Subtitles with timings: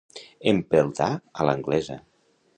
[0.51, 1.11] Empeltar
[1.43, 2.01] a l'anglesa.